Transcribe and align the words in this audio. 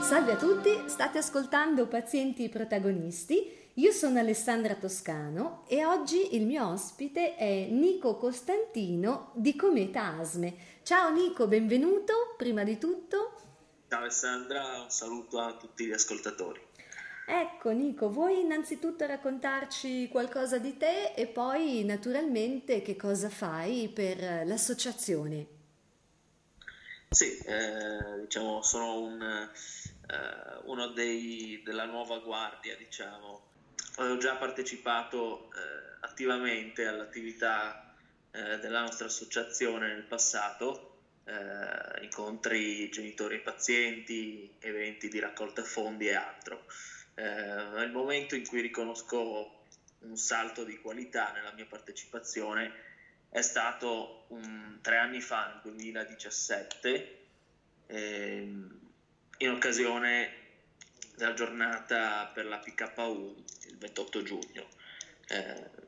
Salve 0.00 0.32
a 0.32 0.36
tutti, 0.36 0.70
state 0.86 1.18
ascoltando 1.18 1.86
Pazienti 1.86 2.48
Protagonisti. 2.48 3.70
Io 3.74 3.92
sono 3.92 4.18
Alessandra 4.18 4.74
Toscano 4.74 5.64
e 5.68 5.84
oggi 5.84 6.36
il 6.36 6.46
mio 6.46 6.68
ospite 6.68 7.34
è 7.36 7.68
Nico 7.70 8.16
Costantino 8.16 9.32
di 9.34 9.56
Cometa 9.56 10.16
Asme. 10.18 10.54
Ciao 10.82 11.12
Nico, 11.12 11.46
benvenuto 11.46 12.34
prima 12.36 12.64
di 12.64 12.78
tutto. 12.78 13.32
Ciao 13.88 14.00
Alessandra, 14.00 14.82
un 14.82 14.90
saluto 14.90 15.40
a 15.40 15.56
tutti 15.56 15.86
gli 15.86 15.92
ascoltatori. 15.92 16.67
Ecco 17.30 17.72
Nico, 17.72 18.08
vuoi 18.08 18.40
innanzitutto 18.40 19.04
raccontarci 19.04 20.08
qualcosa 20.08 20.56
di 20.56 20.78
te 20.78 21.12
e 21.12 21.26
poi 21.26 21.84
naturalmente 21.84 22.80
che 22.80 22.96
cosa 22.96 23.28
fai 23.28 23.90
per 23.92 24.46
l'associazione? 24.46 25.46
Sì, 27.10 27.36
eh, 27.36 28.20
diciamo 28.20 28.62
sono 28.62 29.00
un, 29.00 29.20
eh, 29.20 30.60
uno 30.64 30.86
dei, 30.86 31.60
della 31.62 31.84
nuova 31.84 32.18
guardia, 32.20 32.74
diciamo. 32.76 33.42
Ho 33.98 34.16
già 34.16 34.36
partecipato 34.36 35.50
eh, 35.52 35.98
attivamente 36.00 36.86
all'attività 36.86 37.94
eh, 38.30 38.58
della 38.58 38.80
nostra 38.80 39.04
associazione 39.04 39.88
nel 39.88 40.04
passato, 40.04 41.00
eh, 41.24 42.02
incontri 42.04 42.88
genitori 42.88 43.34
e 43.34 43.40
pazienti, 43.40 44.54
eventi 44.60 45.08
di 45.08 45.18
raccolta 45.18 45.62
fondi 45.62 46.08
e 46.08 46.14
altro 46.14 46.64
eh, 47.18 47.64
nel 47.74 47.90
momento 47.90 48.36
in 48.36 48.46
cui 48.46 48.60
riconosco 48.60 49.64
un 50.00 50.16
salto 50.16 50.62
di 50.62 50.78
qualità 50.78 51.32
nella 51.32 51.50
mia 51.50 51.66
partecipazione 51.66 52.72
è 53.28 53.42
stato 53.42 54.26
un, 54.28 54.78
tre 54.80 54.98
anni 54.98 55.20
fa, 55.20 55.60
nel 55.64 55.74
2017, 55.74 57.18
ehm, 57.86 58.80
in 59.38 59.50
occasione 59.50 60.32
della 61.16 61.34
giornata 61.34 62.30
per 62.32 62.46
la 62.46 62.58
PKU, 62.58 63.44
il 63.66 63.78
28 63.78 64.22
giugno. 64.22 64.68
Eh, 65.26 65.86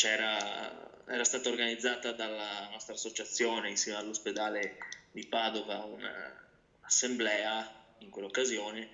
era 0.00 1.24
stata 1.24 1.48
organizzata 1.48 2.12
dalla 2.12 2.68
nostra 2.70 2.94
associazione 2.94 3.70
insieme 3.70 3.98
all'ospedale 3.98 4.78
di 5.12 5.26
Padova 5.26 5.84
un'assemblea 5.84 7.94
in 7.98 8.10
quell'occasione 8.10 8.88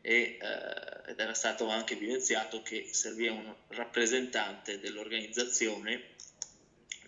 e, 0.00 0.38
eh, 0.40 1.10
ed 1.10 1.18
era 1.18 1.34
stato 1.34 1.68
anche 1.68 1.94
evidenziato 1.94 2.62
che 2.62 2.88
serviva 2.92 3.32
un 3.32 3.54
rappresentante 3.68 4.78
dell'organizzazione 4.78 6.16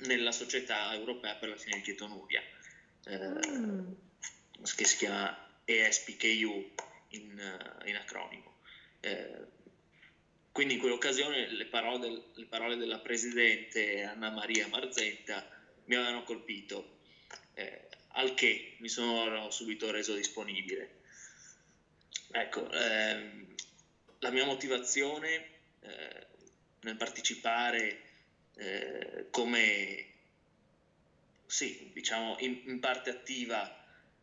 nella 0.01 0.33
società 0.33 0.95
europea 0.95 1.35
per 1.35 1.51
la 1.51 1.57
finalchetonuria, 1.57 2.43
eh, 3.07 3.49
mm. 3.49 3.93
che 4.77 4.85
si 4.85 4.97
chiama 4.97 5.49
ESPKU 5.65 6.71
in, 7.11 7.59
in 7.85 7.97
acronimo. 7.97 8.59
Eh, 9.01 9.59
quindi 10.53 10.75
in 10.75 10.81
quell'occasione 10.81 11.49
le 11.49 11.67
parole, 11.67 12.23
le 12.35 12.47
parole, 12.47 12.77
della 12.77 12.99
presidente 12.99 14.03
Anna 14.03 14.31
Maria 14.31 14.67
Marzenta 14.69 15.49
mi 15.85 15.95
avevano 15.95 16.25
colpito, 16.25 16.99
eh, 17.55 17.89
al 18.09 18.35
che 18.35 18.77
mi 18.79 18.89
sono 18.89 19.51
subito 19.51 19.91
reso 19.91 20.15
disponibile. 20.15 20.99
Ecco, 22.33 22.71
ehm, 22.71 23.55
la 24.21 24.31
mia 24.31 24.45
motivazione 24.45 25.49
eh, 25.81 26.27
nel 26.83 26.97
partecipare 26.97 28.03
eh, 28.55 29.27
come, 29.31 30.07
sì, 31.47 31.91
diciamo, 31.93 32.37
in, 32.39 32.61
in 32.67 32.79
parte 32.79 33.11
attiva 33.11 33.69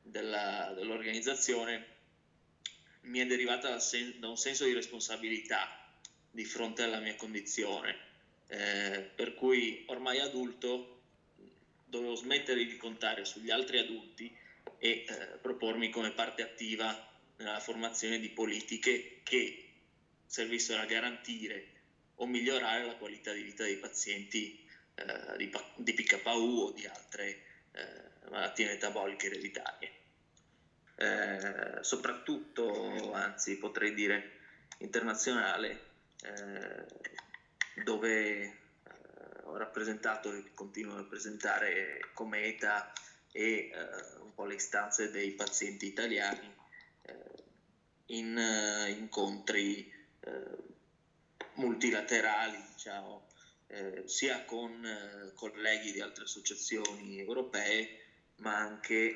della, 0.01 0.71
dell'organizzazione 0.73 1.95
mi 3.01 3.19
è 3.19 3.25
derivata 3.25 3.69
da, 3.69 3.79
sen- 3.79 4.19
da, 4.19 4.29
un 4.29 4.37
senso 4.37 4.63
di 4.63 4.73
responsabilità 4.73 5.67
di 6.31 6.45
fronte 6.45 6.83
alla 6.83 6.99
mia 6.99 7.15
condizione, 7.15 7.97
eh, 8.47 9.11
per 9.15 9.33
cui 9.33 9.83
ormai 9.87 10.19
adulto 10.19 11.01
dovevo 11.83 12.15
smettere 12.15 12.65
di 12.65 12.77
contare 12.77 13.25
sugli 13.25 13.49
altri 13.49 13.79
adulti 13.79 14.33
e 14.77 15.05
eh, 15.07 15.37
propormi 15.41 15.89
come 15.89 16.11
parte 16.11 16.41
attiva 16.41 17.06
nella 17.37 17.59
formazione 17.59 18.19
di 18.19 18.29
politiche 18.29 19.21
che 19.23 19.67
servissero 20.25 20.81
a 20.81 20.85
garantire 20.85 21.75
o 22.15 22.25
migliorare 22.25 22.85
la 22.85 22.95
qualità 22.95 23.31
di 23.31 23.43
vita 23.43 23.63
dei 23.63 23.77
pazienti 23.77 24.67
eh, 24.95 25.37
di, 25.37 25.51
di, 25.75 25.93
PKU 25.93 26.59
o 26.59 26.71
di 26.71 26.85
altre 26.85 27.41
eh, 27.71 28.29
malattie 28.29 28.65
metaboliche 28.65 29.27
ereditarie. 29.27 29.91
Eh, 30.95 31.77
soprattutto, 31.81 33.13
anzi 33.13 33.57
potrei 33.57 33.93
dire 33.93 34.31
internazionale, 34.79 35.81
eh, 36.23 37.83
dove 37.83 38.41
eh, 38.41 38.53
ho 39.43 39.55
rappresentato 39.57 40.33
e 40.33 40.53
continuo 40.55 40.95
a 40.95 40.97
rappresentare 40.97 42.09
Cometa 42.13 42.91
e 43.31 43.69
eh, 43.71 44.19
un 44.21 44.33
po' 44.33 44.45
le 44.45 44.55
istanze 44.55 45.11
dei 45.11 45.31
pazienti 45.33 45.85
italiani 45.85 46.56
in 48.07 48.37
uh, 48.37 48.89
incontri 48.89 49.91
uh, 50.25 50.73
multilaterali, 51.55 52.57
diciamo, 52.73 53.25
eh, 53.69 54.03
sia 54.05 54.45
con 54.45 54.71
uh, 54.71 55.33
colleghi 55.33 55.91
di 55.91 55.99
altre 55.99 56.23
associazioni 56.23 57.19
europee, 57.19 58.05
ma 58.37 58.55
anche 58.55 59.15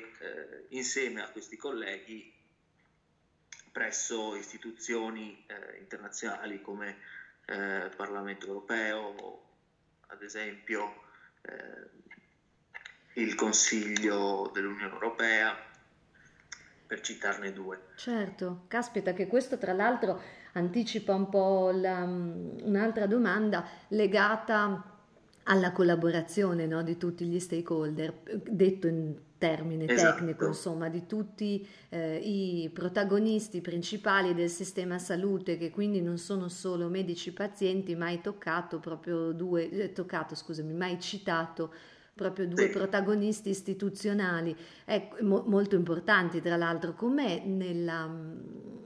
insieme 0.70 1.22
a 1.22 1.30
questi 1.30 1.56
colleghi 1.56 2.34
presso 3.70 4.34
istituzioni 4.34 5.46
internazionali 5.78 6.60
come 6.60 6.98
il 7.46 7.92
Parlamento 7.96 8.46
europeo, 8.48 9.44
ad 10.08 10.22
esempio 10.22 11.04
il 13.12 13.34
Consiglio 13.36 14.50
dell'Unione 14.52 14.92
Europea, 14.92 15.71
per 16.92 17.00
citarne 17.00 17.54
due. 17.54 17.84
Certo, 17.96 18.64
caspita 18.68 19.14
che 19.14 19.26
questo 19.26 19.56
tra 19.56 19.72
l'altro 19.72 20.20
anticipa 20.52 21.14
un 21.14 21.30
po' 21.30 21.70
la, 21.72 22.04
mm, 22.04 22.58
un'altra 22.64 23.06
domanda 23.06 23.66
legata 23.88 24.98
alla 25.44 25.72
collaborazione 25.72 26.66
no, 26.66 26.82
di 26.82 26.98
tutti 26.98 27.24
gli 27.24 27.40
stakeholder, 27.40 28.12
detto 28.42 28.88
in 28.88 29.16
termine 29.38 29.86
esatto. 29.86 30.16
tecnico, 30.16 30.46
insomma, 30.48 30.90
di 30.90 31.06
tutti 31.06 31.66
eh, 31.88 32.16
i 32.18 32.68
protagonisti 32.68 33.62
principali 33.62 34.34
del 34.34 34.50
sistema 34.50 34.98
salute, 34.98 35.56
che 35.56 35.70
quindi 35.70 36.02
non 36.02 36.18
sono 36.18 36.48
solo 36.48 36.88
medici 36.88 37.32
pazienti, 37.32 37.96
mai 37.96 38.20
toccato 38.20 38.80
proprio 38.80 39.32
due, 39.32 39.70
eh, 39.70 39.92
toccato, 39.94 40.34
scusami, 40.34 40.74
mai 40.74 41.00
citato 41.00 41.72
proprio 42.14 42.46
due 42.46 42.68
protagonisti 42.68 43.48
istituzionali 43.48 44.54
ecco, 44.84 45.16
mo, 45.22 45.44
molto 45.46 45.76
importanti 45.76 46.40
tra 46.40 46.56
l'altro, 46.56 46.94
com'è 46.94 47.42
nella, 47.44 48.08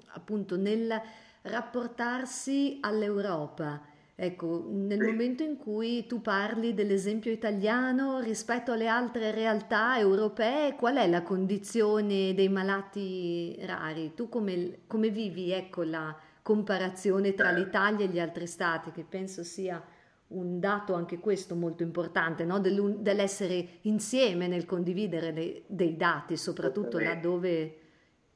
appunto 0.09 0.57
nel 0.57 1.01
rapportarsi 1.43 2.79
all'Europa. 2.81 3.95
Ecco, 4.19 4.67
nel 4.71 4.99
momento 4.99 5.43
in 5.43 5.59
cui 5.59 6.07
tu 6.07 6.23
parli 6.23 6.73
dell'esempio 6.73 7.31
italiano 7.31 8.19
rispetto 8.21 8.73
alle 8.73 8.89
altre 8.89 9.31
realtà 9.31 9.99
europee, 9.99 10.75
qual 10.75 10.97
è 10.97 11.07
la 11.07 11.21
condizione 11.21 12.33
dei 12.33 12.49
malati 12.49 13.55
rari? 13.67 14.15
Tu 14.15 14.31
come, 14.31 14.79
come 14.87 15.11
vivi 15.11 15.53
ecco, 15.53 15.83
la 15.83 16.17
comparazione 16.41 17.35
tra 17.35 17.51
l'Italia 17.51 18.07
e 18.07 18.09
gli 18.09 18.19
altri 18.19 18.47
stati, 18.47 18.91
che 18.91 19.05
penso 19.05 19.45
sia 19.45 19.83
un 20.29 20.59
dato 20.59 20.95
anche 20.95 21.19
questo 21.19 21.55
molto 21.55 21.83
importante, 21.83 22.45
no? 22.45 22.59
dell'essere 22.59 23.79
insieme 23.83 24.49
nel 24.49 24.65
condividere 24.65 25.31
le, 25.31 25.63
dei 25.67 25.97
dati, 25.97 26.37
soprattutto 26.37 26.99
laddove 26.99 27.79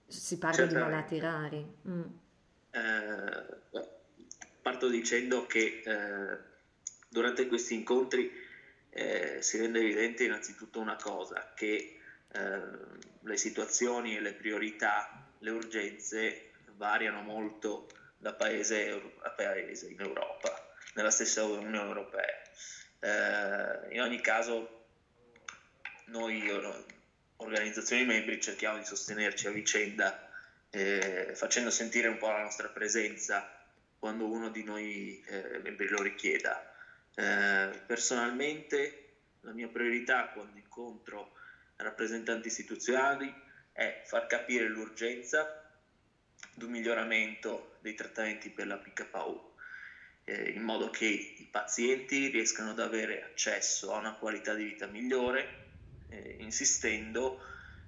si 0.06 0.38
parla 0.38 0.67
di 0.67 0.75
malati 0.75 1.19
rari. 1.19 1.67
Mm. 1.88 2.03
Eh, 2.70 3.88
parto 4.62 4.88
dicendo 4.88 5.47
che 5.47 5.82
eh, 5.85 6.38
durante 7.09 7.49
questi 7.49 7.75
incontri 7.75 8.31
eh, 8.91 9.38
si 9.41 9.59
rende 9.59 9.81
evidente 9.81 10.25
innanzitutto 10.25 10.79
una 10.79 10.97
cosa, 10.97 11.53
che 11.56 11.99
eh, 12.32 12.61
le 13.20 13.37
situazioni 13.37 14.17
e 14.17 14.20
le 14.20 14.35
priorità, 14.35 15.29
le 15.38 15.50
urgenze 15.50 16.53
variano 16.76 17.23
molto 17.23 17.88
da 18.17 18.32
paese 18.32 19.15
a 19.23 19.31
paese 19.31 19.88
in 19.88 20.00
Europa 20.00 20.69
nella 20.95 21.11
stessa 21.11 21.45
Unione 21.45 21.79
Europea. 21.79 22.43
Eh, 23.01 23.95
in 23.95 24.01
ogni 24.01 24.21
caso, 24.21 24.87
noi 26.07 26.51
organizzazioni 27.37 28.05
membri 28.05 28.41
cerchiamo 28.41 28.79
di 28.79 28.85
sostenerci 28.85 29.47
a 29.47 29.51
vicenda 29.51 30.29
eh, 30.71 31.33
facendo 31.35 31.71
sentire 31.71 32.09
un 32.09 32.19
po' 32.19 32.29
la 32.29 32.43
nostra 32.43 32.69
presenza 32.69 33.59
quando 33.99 34.27
uno 34.27 34.49
di 34.51 34.65
noi 34.65 35.23
eh, 35.27 35.61
membri 35.63 35.89
lo 35.89 36.03
richieda. 36.03 36.75
Eh, 37.15 37.81
personalmente 37.87 39.09
la 39.41 39.53
mia 39.53 39.69
priorità 39.69 40.29
quando 40.29 40.57
incontro 40.59 41.33
rappresentanti 41.77 42.49
istituzionali 42.49 43.33
è 43.73 44.03
far 44.05 44.27
capire 44.27 44.69
l'urgenza 44.69 45.71
di 46.55 46.65
un 46.65 46.71
miglioramento 46.71 47.77
dei 47.81 47.95
trattamenti 47.95 48.51
per 48.51 48.67
la 48.67 48.77
PKU, 48.77 49.50
eh, 50.31 50.50
in 50.50 50.62
modo 50.62 50.91
che 50.91 51.06
i 51.06 51.49
pazienti 51.50 52.29
riescano 52.29 52.71
ad 52.71 52.79
avere 52.79 53.25
accesso 53.25 53.93
a 53.93 53.99
una 53.99 54.15
qualità 54.15 54.55
di 54.55 54.65
vita 54.65 54.87
migliore, 54.87 55.69
eh, 56.09 56.37
insistendo 56.38 57.41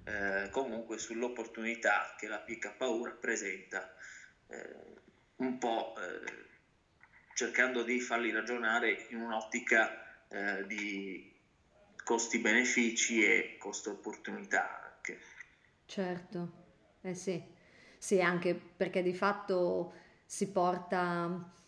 eh, 0.03 0.49
comunque 0.51 0.97
sull'opportunità 0.97 2.15
che 2.17 2.27
la 2.27 2.39
PKU 2.39 3.05
rappresenta, 3.05 3.95
eh, 4.47 4.75
un 5.37 5.57
po' 5.57 5.95
eh, 5.97 6.51
cercando 7.33 7.83
di 7.83 8.01
farli 8.01 8.31
ragionare 8.31 9.05
in 9.09 9.21
un'ottica 9.21 10.27
eh, 10.27 10.67
di 10.67 11.31
costi-benefici 12.03 13.23
e 13.23 13.55
costo-opportunità 13.57 14.95
anche. 14.95 15.19
Certo, 15.85 16.51
eh 17.01 17.13
sì, 17.13 17.41
sì, 17.97 18.21
anche 18.21 18.53
perché 18.53 19.01
di 19.01 19.13
fatto 19.13 19.93
si 20.25 20.51
porta 20.51 21.61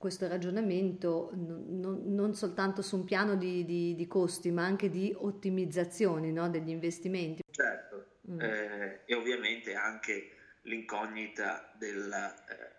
questo 0.00 0.26
ragionamento 0.26 1.28
non, 1.34 2.14
non 2.14 2.34
soltanto 2.34 2.80
su 2.80 2.96
un 2.96 3.04
piano 3.04 3.36
di, 3.36 3.66
di, 3.66 3.94
di, 3.94 4.06
costi, 4.06 4.50
ma 4.50 4.64
anche 4.64 4.88
di 4.88 5.14
ottimizzazione 5.14 6.30
no, 6.30 6.48
degli 6.48 6.70
investimenti. 6.70 7.42
Certo, 7.50 8.06
mm. 8.30 8.40
eh, 8.40 9.00
e 9.04 9.14
ovviamente 9.14 9.74
anche 9.74 10.36
l'incognita 10.62 11.70
della, 11.76 12.34
eh, 12.46 12.70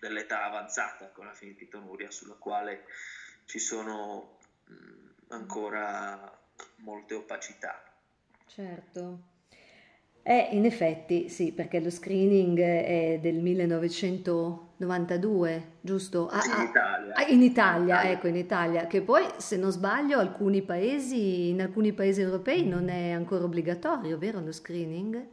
dell'età 0.00 0.44
avanzata 0.44 1.10
con 1.10 1.26
la 1.26 1.34
fenilketonuria, 1.34 2.10
sulla 2.10 2.36
quale 2.36 2.86
ci 3.44 3.58
sono 3.58 4.38
mh, 4.64 4.72
mm, 4.72 5.08
ancora 5.32 6.34
molte 6.76 7.12
opacità. 7.12 7.94
Certo. 8.46 9.33
Eh, 10.26 10.48
in 10.52 10.64
effetti 10.64 11.28
sì, 11.28 11.52
perché 11.52 11.80
lo 11.80 11.90
screening 11.90 12.58
è 12.58 13.18
del 13.20 13.34
1992, 13.34 15.72
giusto? 15.82 16.28
Ah, 16.28 16.42
in 16.42 16.62
Italia. 16.62 17.14
Ah, 17.14 17.26
in 17.26 17.42
Italia, 17.42 18.02
in 18.04 18.10
ecco, 18.12 18.28
in 18.28 18.36
Italia, 18.36 18.86
che 18.86 19.02
poi 19.02 19.26
se 19.36 19.58
non 19.58 19.70
sbaglio 19.70 20.18
alcuni 20.18 20.62
paesi, 20.62 21.50
in 21.50 21.60
alcuni 21.60 21.92
paesi 21.92 22.22
europei 22.22 22.66
non 22.66 22.88
è 22.88 23.10
ancora 23.10 23.44
obbligatorio, 23.44 24.16
vero 24.16 24.40
lo 24.40 24.50
screening? 24.50 25.26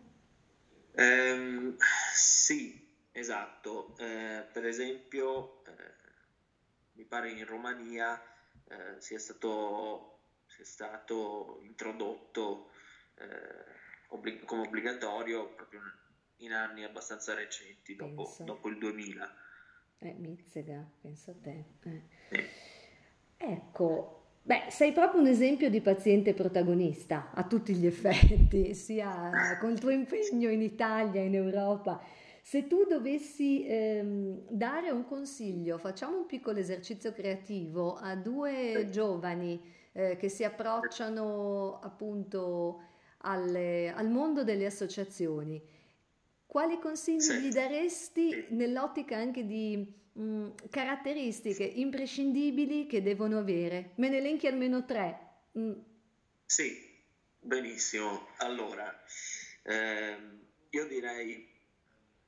Um, 0.97 1.77
sì, 2.13 2.85
esatto. 3.13 3.95
Eh, 3.97 4.43
per 4.51 4.65
esempio, 4.65 5.63
eh, 5.67 5.71
mi 6.95 7.05
pare 7.05 7.31
in 7.31 7.45
Romania 7.45 8.21
eh, 8.67 8.95
sia 8.97 9.19
stato 9.19 10.07
è 10.59 10.63
stato 10.63 11.59
introdotto 11.63 12.71
eh, 13.15 13.79
obblig- 14.11 14.45
come 14.45 14.67
obbligatorio 14.67 15.53
proprio 15.53 15.81
in 16.37 16.53
anni 16.53 16.83
abbastanza 16.83 17.33
recenti, 17.33 17.95
dopo, 17.95 18.35
dopo 18.39 18.69
il 18.69 18.77
2000. 18.77 19.35
Eh, 19.99 20.15
Mizzega, 20.17 20.83
pensa 21.01 21.31
a 21.31 21.35
te. 21.39 21.65
Eh. 21.83 22.01
Eh. 22.29 22.49
Ecco, 23.37 24.37
beh, 24.41 24.65
sei 24.69 24.91
proprio 24.91 25.21
un 25.21 25.27
esempio 25.27 25.69
di 25.69 25.81
paziente 25.81 26.33
protagonista 26.33 27.31
a 27.33 27.43
tutti 27.45 27.73
gli 27.73 27.85
effetti, 27.85 28.73
sia 28.75 29.57
con 29.59 29.71
il 29.71 29.79
tuo 29.79 29.91
impegno 29.91 30.49
in 30.49 30.61
Italia, 30.61 31.21
in 31.21 31.35
Europa. 31.35 32.01
Se 32.43 32.65
tu 32.65 32.85
dovessi 32.85 33.65
ehm, 33.67 34.47
dare 34.49 34.89
un 34.89 35.05
consiglio, 35.05 35.77
facciamo 35.77 36.17
un 36.17 36.25
piccolo 36.25 36.57
esercizio 36.57 37.13
creativo 37.13 37.95
a 37.95 38.15
due 38.15 38.87
giovani 38.89 39.61
eh, 39.91 40.17
che 40.17 40.27
si 40.27 40.43
approcciano 40.43 41.79
appunto 41.79 42.81
alle, 43.21 43.91
al 43.93 44.09
mondo 44.09 44.43
delle 44.43 44.65
associazioni. 44.65 45.61
Quali 46.45 46.79
consigli 46.79 47.19
sì. 47.19 47.39
gli 47.39 47.49
daresti 47.49 48.47
nell'ottica 48.49 49.15
anche 49.15 49.45
di 49.45 49.77
mh, 50.11 50.21
mm, 50.21 50.49
caratteristiche 50.69 51.63
imprescindibili 51.63 52.87
che 52.87 53.01
devono 53.01 53.37
avere? 53.37 53.91
Me 53.95 54.09
ne 54.09 54.17
elenchi 54.17 54.47
almeno 54.47 54.85
tre. 54.85 55.29
Mm. 55.57 55.73
Sì, 56.45 56.77
benissimo. 57.39 58.27
Allora, 58.37 59.01
ehm, 59.63 60.41
io 60.71 60.87
direi 60.87 61.47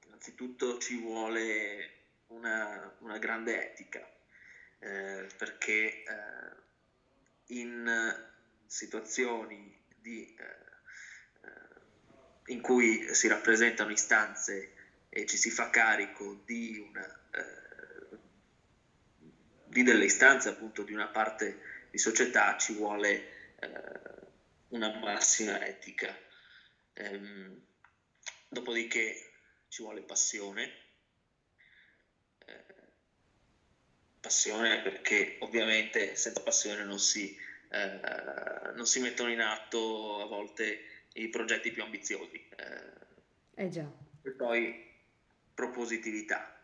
innanzitutto 0.05 0.77
ci 0.77 1.01
vuole 1.01 1.91
una, 2.27 2.95
una 2.99 3.17
grande 3.17 3.71
etica, 3.71 3.99
eh, 4.79 5.27
perché 5.37 6.03
eh, 6.03 6.61
in 7.47 8.31
situazioni 8.65 9.81
di, 9.99 10.33
eh, 10.39 10.72
in 12.47 12.61
cui 12.61 13.13
si 13.13 13.27
rappresentano 13.27 13.91
istanze 13.91 14.73
e 15.09 15.25
ci 15.25 15.37
si 15.37 15.49
fa 15.49 15.69
carico 15.69 16.41
di, 16.45 16.77
una, 16.77 17.19
eh, 17.31 18.17
di 19.65 19.83
delle 19.83 20.05
istanze 20.05 20.49
appunto 20.49 20.83
di 20.83 20.93
una 20.93 21.07
parte 21.07 21.87
di 21.89 21.97
società 21.97 22.57
ci 22.57 22.73
vuole 22.73 23.55
eh, 23.59 23.71
una 24.69 24.97
massima 24.99 25.63
etica. 25.65 26.17
Ehm, 26.93 27.61
dopodiché 28.49 29.31
ci 29.67 29.81
vuole 29.81 30.01
passione 30.01 30.83
passione 34.23 34.81
perché 34.81 35.35
ovviamente 35.39 36.15
senza 36.15 36.41
passione 36.41 36.85
non 36.85 36.97
si, 36.97 37.37
eh, 37.71 37.99
non 38.73 38.85
si 38.85 39.01
mettono 39.01 39.29
in 39.29 39.41
atto 39.41 40.21
a 40.21 40.27
volte 40.27 40.92
i 41.13 41.27
progetti 41.29 41.71
più 41.71 41.83
ambiziosi. 41.83 42.43
Eh, 42.55 43.63
eh 43.63 43.69
già. 43.69 43.89
E 44.21 44.31
poi 44.31 44.91
propositività, 45.53 46.59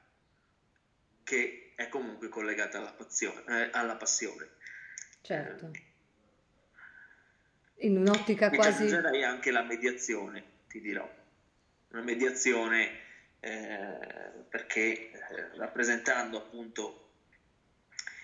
che 1.23 1.73
è 1.75 1.87
comunque 1.89 2.29
collegata 2.29 2.79
alla, 2.79 2.93
passione. 2.93 3.43
Eh, 3.47 3.69
alla 3.71 3.95
passione. 3.95 4.49
Certo. 5.21 5.71
In 7.81 7.97
un'ottica 7.97 8.49
e 8.49 8.55
quasi... 8.55 8.83
aggiungerei 8.83 9.23
anche 9.23 9.51
la 9.51 9.63
mediazione, 9.63 10.43
ti 10.67 10.81
dirò. 10.81 11.09
Una 11.91 12.01
mediazione 12.01 13.07
eh, 13.39 13.97
perché 14.49 15.11
eh, 15.11 15.55
rappresentando 15.55 16.37
appunto 16.37 17.09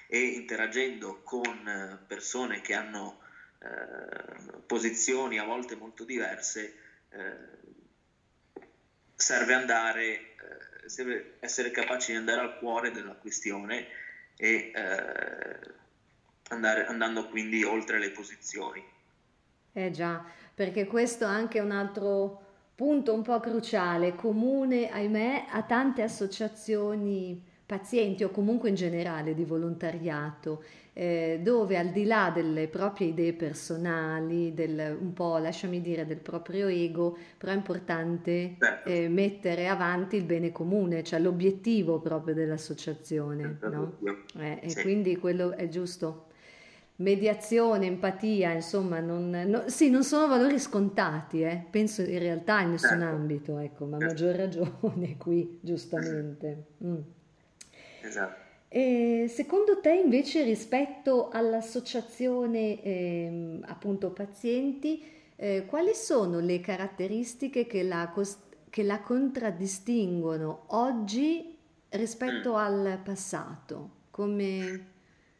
e 0.07 0.19
interagendo 0.19 1.21
con 1.23 1.67
eh, 1.67 2.05
persone 2.05 2.61
che 2.61 2.73
hanno 2.73 3.21
eh, 3.65 4.61
posizioni 4.65 5.39
a 5.39 5.43
volte 5.43 5.75
molto 5.75 6.03
diverse, 6.03 6.75
eh, 7.09 7.35
serve 9.15 9.53
andare, 9.53 10.03
eh, 10.13 10.89
serve 10.89 11.37
essere 11.39 11.71
capaci 11.71 12.11
di 12.11 12.17
andare 12.17 12.41
al 12.41 12.57
cuore 12.59 12.91
della 12.91 13.13
questione 13.13 13.87
e 14.37 14.71
eh, 14.75 15.59
andare, 16.49 16.85
andando 16.85 17.27
quindi 17.29 17.63
oltre 17.63 17.97
le 17.97 18.11
posizioni. 18.11 18.83
Eh 19.73 19.91
già, 19.91 20.23
perché 20.53 20.85
questo 20.85 21.25
è 21.25 21.27
anche 21.27 21.59
un 21.59 21.71
altro 21.71 22.43
punto 22.75 23.13
un 23.13 23.23
po' 23.23 23.39
cruciale, 23.39 24.15
comune, 24.15 24.91
ahimè, 24.91 25.47
a 25.49 25.63
tante 25.63 26.01
associazioni 26.01 27.53
pazienti 27.65 28.23
o 28.23 28.29
comunque 28.29 28.69
in 28.69 28.75
generale 28.75 29.33
di 29.33 29.43
volontariato, 29.43 30.63
eh, 30.93 31.39
dove 31.41 31.77
al 31.77 31.89
di 31.89 32.05
là 32.05 32.31
delle 32.33 32.67
proprie 32.67 33.07
idee 33.07 33.33
personali, 33.33 34.53
del, 34.53 34.95
un 34.99 35.13
po' 35.13 35.37
lasciami 35.37 35.81
dire 35.81 36.05
del 36.05 36.19
proprio 36.19 36.67
ego, 36.67 37.17
però 37.37 37.51
è 37.51 37.55
importante 37.55 38.55
certo. 38.59 38.89
eh, 38.89 39.09
mettere 39.09 39.67
avanti 39.67 40.15
il 40.15 40.23
bene 40.23 40.51
comune, 40.51 41.03
cioè 41.03 41.19
l'obiettivo 41.19 41.99
proprio 41.99 42.35
dell'associazione. 42.35 43.57
No? 43.61 43.97
Eh, 44.37 44.59
e 44.61 44.81
quindi 44.81 45.17
quello 45.17 45.51
è 45.51 45.67
giusto. 45.67 46.27
Mediazione, 46.97 47.87
empatia, 47.87 48.51
insomma, 48.51 49.01
non, 49.01 49.29
no, 49.29 49.63
sì, 49.65 49.89
non 49.89 50.05
sono 50.05 50.27
valori 50.27 50.57
scontati, 50.59 51.41
eh. 51.41 51.61
penso 51.69 52.03
in 52.03 52.19
realtà 52.19 52.61
in 52.61 52.69
nessun 52.69 52.99
certo. 52.99 53.15
ambito, 53.15 53.57
ecco, 53.57 53.85
ma 53.85 53.97
a 53.97 53.99
certo. 53.99 54.13
maggior 54.13 54.35
ragione 54.35 55.17
qui, 55.17 55.59
giustamente. 55.61 56.67
Mm. 56.81 56.99
Esatto. 58.05 58.43
E 58.67 59.31
secondo 59.33 59.79
te 59.79 59.91
invece 59.91 60.43
rispetto 60.43 61.29
all'associazione 61.29 62.81
eh, 62.81 63.59
appunto 63.63 64.11
pazienti, 64.11 65.03
eh, 65.37 65.65
quali 65.65 65.93
sono 65.93 66.39
le 66.39 66.59
caratteristiche 66.59 67.67
che 67.67 67.83
la, 67.83 68.13
che 68.69 68.83
la 68.83 68.99
contraddistinguono 68.99 70.65
oggi 70.67 71.57
rispetto 71.89 72.53
mm. 72.53 72.55
al 72.55 72.99
passato? 73.03 73.89
Come, 74.11 74.85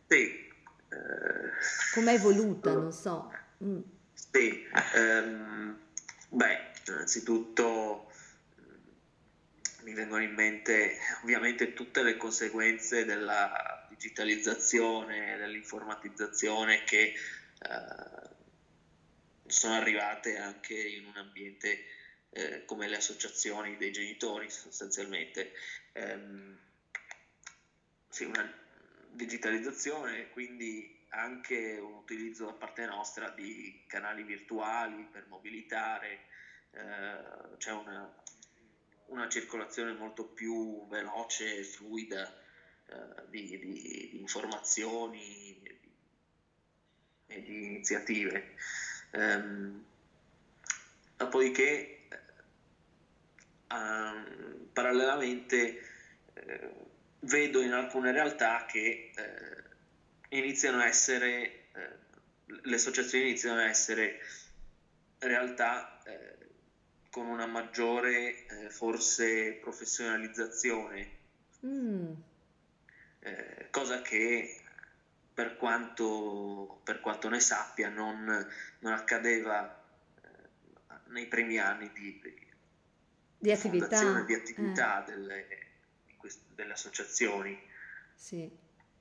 sì. 0.08 0.24
Eh, 0.24 1.94
come 1.94 2.12
è 2.12 2.16
evoluta, 2.16 2.74
non 2.74 2.92
so. 2.92 3.32
Mm. 3.64 3.80
Sì, 4.14 4.64
um, 4.96 5.78
beh, 6.30 6.58
innanzitutto 6.88 8.08
mi 9.86 9.94
vengono 9.94 10.24
in 10.24 10.34
mente 10.34 10.98
ovviamente 11.22 11.74
tutte 11.74 12.02
le 12.02 12.18
conseguenze 12.18 13.06
della 13.06 13.86
digitalizzazione, 13.88 15.38
dell'informatizzazione 15.38 16.84
che 16.84 17.14
eh, 17.14 18.30
sono 19.46 19.76
arrivate 19.76 20.38
anche 20.38 20.74
in 20.74 21.06
un 21.06 21.16
ambiente 21.18 21.86
eh, 22.32 22.66
come 22.66 22.88
le 22.88 22.96
associazioni 22.96 23.78
dei 23.78 23.92
genitori 23.92 24.50
sostanzialmente. 24.50 25.52
Ehm, 25.94 26.58
sì, 28.10 28.24
una 28.24 28.52
digitalizzazione, 29.12 30.30
quindi 30.32 31.06
anche 31.10 31.78
un 31.78 31.94
utilizzo 31.94 32.46
da 32.46 32.54
parte 32.54 32.86
nostra 32.88 33.30
di 33.30 33.84
canali 33.86 34.24
virtuali 34.24 35.08
per 35.12 35.28
mobilitare, 35.28 36.22
eh, 36.72 37.58
c'è 37.58 37.72
una, 37.72 38.12
una, 39.08 39.30
circolazione 39.30 39.94
molto 39.94 40.26
più 40.26 40.88
veloce 40.88 41.58
e 41.58 41.64
fluida 41.64 42.32
eh, 42.88 42.96
di, 43.30 43.58
di, 43.58 43.60
di, 43.60 44.20
informazioni 44.20 45.62
e 47.28 47.42
di 47.42 47.66
iniziative. 47.66 48.56
Um, 49.12 49.84
dopodiché, 51.18 52.08
um, 53.70 54.70
parallelamente, 54.74 55.82
eh, 56.34 56.74
vedo 57.22 57.62
in 57.62 57.74
alcune 57.74 58.12
realtà 58.12 58.66
che 58.66 59.12
eh, 59.16 60.38
iniziano 60.38 60.80
a 60.80 60.86
essere, 60.86 61.68
eh, 61.74 61.90
le 62.46 62.76
associazioni 62.76 63.26
iniziano 63.26 63.60
a 63.60 63.70
essere 63.70 64.20
realtà 65.20 66.02
eh, 66.04 66.45
con 67.16 67.28
una 67.28 67.46
maggiore 67.46 68.46
eh, 68.46 68.70
forse 68.70 69.54
professionalizzazione, 69.62 71.10
mm. 71.66 72.12
Eh, 73.20 73.68
cosa 73.72 74.02
che 74.02 74.62
per 75.34 75.56
quanto, 75.56 76.82
per 76.84 77.00
quanto, 77.00 77.30
ne 77.30 77.40
sappia 77.40 77.88
non, 77.88 78.26
non 78.80 78.92
accadeva 78.92 79.82
eh, 80.22 80.28
nei 81.08 81.28
primi 81.28 81.58
anni 81.58 81.90
di, 81.94 82.20
di, 82.22 82.48
di 83.38 83.52
attività, 83.52 84.22
di 84.24 84.34
attività 84.34 85.02
delle, 85.08 85.48
delle 86.54 86.74
associazioni. 86.74 87.58
Sì, 88.14 88.52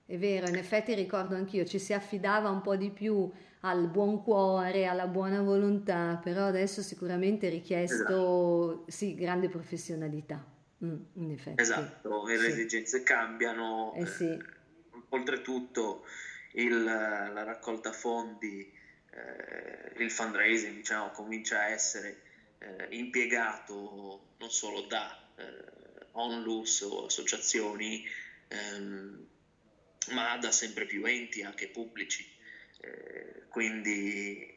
è 0.06 0.16
vero, 0.16 0.46
in 0.46 0.56
effetti 0.56 0.94
ricordo 0.94 1.34
anch'io, 1.34 1.64
ci 1.64 1.80
si 1.80 1.92
affidava 1.92 2.48
un 2.48 2.62
po' 2.62 2.76
di 2.76 2.90
più 2.90 3.28
al 3.64 3.88
buon 3.88 4.22
cuore, 4.22 4.86
alla 4.86 5.06
buona 5.06 5.40
volontà, 5.40 6.20
però 6.22 6.46
adesso 6.46 6.82
sicuramente 6.82 7.46
è 7.46 7.50
richiesto 7.50 8.04
esatto. 8.04 8.84
sì, 8.88 9.14
grande 9.14 9.48
professionalità. 9.48 10.44
Mm, 10.84 11.02
in 11.14 11.30
effetti. 11.30 11.62
Esatto, 11.62 12.28
e 12.28 12.36
le 12.36 12.44
sì. 12.44 12.50
esigenze 12.50 13.02
cambiano. 13.02 13.94
Eh 13.94 14.06
sì. 14.06 14.24
eh, 14.24 14.38
oltretutto 15.08 16.04
il, 16.52 16.84
la 16.84 17.42
raccolta 17.42 17.92
fondi, 17.92 18.70
eh, 19.10 20.02
il 20.02 20.10
fundraising 20.10 20.76
diciamo, 20.76 21.10
comincia 21.10 21.60
a 21.60 21.68
essere 21.68 22.20
eh, 22.58 22.88
impiegato 22.90 24.34
non 24.38 24.50
solo 24.50 24.82
da 24.82 25.26
eh, 25.36 26.06
onlus 26.12 26.82
o 26.82 27.06
associazioni, 27.06 28.04
ehm, 28.48 29.26
ma 30.10 30.36
da 30.36 30.50
sempre 30.50 30.84
più 30.84 31.02
enti 31.06 31.42
anche 31.42 31.68
pubblici. 31.68 32.33
Eh, 32.84 33.42
quindi 33.48 34.54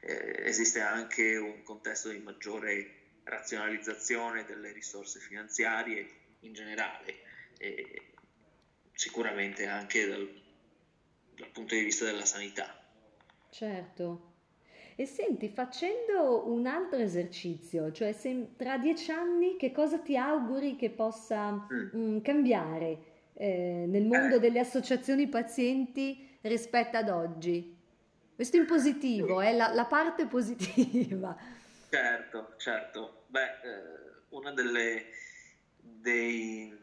eh, 0.00 0.42
esiste 0.44 0.80
anche 0.80 1.36
un 1.36 1.62
contesto 1.62 2.10
di 2.10 2.18
maggiore 2.18 2.96
razionalizzazione 3.24 4.44
delle 4.44 4.72
risorse 4.72 5.20
finanziarie 5.20 6.08
in 6.40 6.52
generale 6.52 7.14
e 7.58 8.12
sicuramente 8.92 9.66
anche 9.66 10.06
dal, 10.06 10.42
dal 11.36 11.50
punto 11.50 11.74
di 11.74 11.82
vista 11.82 12.04
della 12.04 12.24
sanità. 12.24 12.74
Certo, 13.50 14.28
e 15.00 15.06
senti, 15.06 15.48
facendo 15.48 16.48
un 16.50 16.66
altro 16.66 16.98
esercizio, 16.98 17.92
cioè 17.92 18.12
se, 18.12 18.56
tra 18.56 18.78
dieci 18.78 19.12
anni 19.12 19.56
che 19.56 19.70
cosa 19.70 19.98
ti 20.00 20.16
auguri 20.16 20.74
che 20.74 20.90
possa 20.90 21.52
mm. 21.52 21.66
mh, 21.70 21.96
mm, 21.96 22.20
cambiare 22.20 23.07
eh, 23.40 23.84
nel 23.86 24.04
mondo 24.04 24.36
eh. 24.36 24.40
delle 24.40 24.58
associazioni 24.58 25.28
pazienti 25.28 26.38
rispetto 26.42 26.96
ad 26.96 27.08
oggi? 27.08 27.76
Questo 28.34 28.56
in 28.56 28.66
positivo, 28.66 29.40
è 29.40 29.52
eh, 29.52 29.56
la, 29.56 29.72
la, 29.72 29.84
parte 29.84 30.26
positiva. 30.26 31.36
Certo, 31.88 32.54
certo. 32.56 33.24
Beh, 33.28 33.44
eh, 33.44 34.22
una 34.30 34.52
delle 34.52 35.06
dei, 35.78 36.76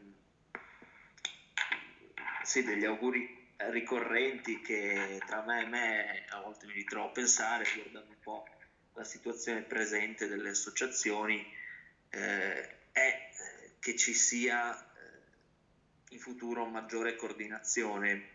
sì, 2.43 2.63
degli 2.63 2.85
auguri 2.85 3.43
ricorrenti 3.57 4.61
che 4.61 5.19
tra 5.25 5.43
me 5.43 5.61
e 5.63 5.65
me 5.67 6.25
a 6.29 6.41
volte 6.41 6.65
mi 6.67 6.73
ritrovo 6.73 7.07
a 7.07 7.11
pensare, 7.11 7.65
guardando 7.73 8.09
un 8.09 8.19
po' 8.21 8.47
la 8.93 9.03
situazione 9.03 9.61
presente 9.61 10.27
delle 10.27 10.49
associazioni, 10.49 11.45
eh, 12.09 12.75
è 12.91 13.29
che 13.79 13.95
ci 13.95 14.13
sia 14.13 14.84
in 16.15 16.21
futuro 16.21 16.65
maggiore 16.65 17.15
coordinazione 17.15 18.29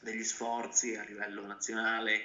degli 0.00 0.24
sforzi 0.24 0.96
a 0.96 1.04
livello 1.04 1.46
nazionale, 1.46 2.20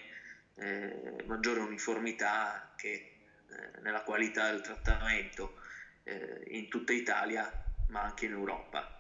eh, 0.56 1.24
maggiore 1.26 1.60
uniformità 1.60 2.74
che 2.76 3.12
eh, 3.50 3.82
nella 3.82 4.04
qualità 4.04 4.50
del 4.52 4.62
trattamento 4.62 5.60
eh, 6.04 6.44
in 6.48 6.70
tutta 6.70 6.94
Italia 6.94 7.52
ma 7.90 8.04
anche 8.04 8.26
in 8.26 8.32
Europa. 8.32 8.96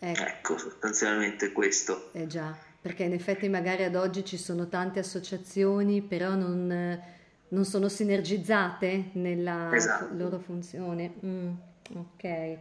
Ecco. 0.00 0.22
ecco, 0.22 0.58
sostanzialmente 0.58 1.50
questo. 1.50 2.12
Eh 2.12 2.26
già, 2.26 2.56
perché 2.80 3.04
in 3.04 3.12
effetti 3.12 3.48
magari 3.48 3.82
ad 3.82 3.96
oggi 3.96 4.24
ci 4.24 4.36
sono 4.36 4.68
tante 4.68 5.00
associazioni, 5.00 6.02
però 6.02 6.34
non, 6.34 7.02
non 7.48 7.64
sono 7.64 7.88
sinergizzate 7.88 9.10
nella 9.12 9.70
esatto. 9.72 10.14
loro 10.14 10.38
funzione. 10.38 11.14
Mm, 11.24 11.54
ok. 11.94 12.58